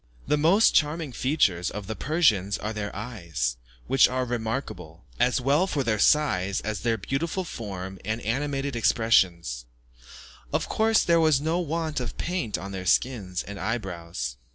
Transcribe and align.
The 0.25 0.35
most 0.35 0.73
charming 0.73 1.11
features 1.11 1.69
of 1.69 1.85
the 1.85 1.95
Persians 1.95 2.57
are 2.57 2.73
their 2.73 2.89
eyes, 2.95 3.57
which 3.85 4.07
are 4.07 4.25
remarkable, 4.25 5.05
as 5.19 5.39
well 5.39 5.67
for 5.67 5.83
their 5.83 5.99
size 5.99 6.59
as 6.61 6.79
their 6.79 6.97
beautiful 6.97 7.43
form 7.43 7.99
and 8.03 8.19
animated 8.21 8.75
expression. 8.75 9.43
Of 10.51 10.67
course, 10.67 11.03
there 11.03 11.19
was 11.19 11.39
no 11.39 11.59
want 11.59 11.99
of 11.99 12.17
paint 12.17 12.57
on 12.57 12.71
their 12.71 12.87
skins 12.87 13.43
and 13.43 13.59
eye 13.59 13.77
brows. 13.77 14.37